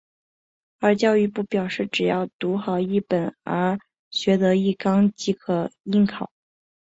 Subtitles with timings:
[0.79, 3.77] 而教育部表示只要读好一本而
[4.09, 6.31] 学得一纲即可应考。